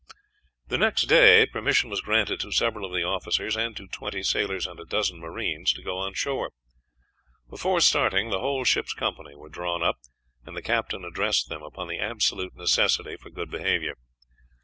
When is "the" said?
0.65-0.79, 2.91-3.03, 8.31-8.39, 10.57-10.63, 11.87-11.99